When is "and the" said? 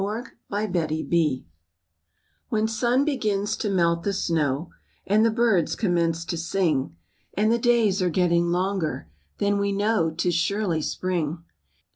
5.05-5.29, 7.35-7.59